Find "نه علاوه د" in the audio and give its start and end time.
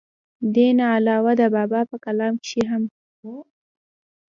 0.77-1.43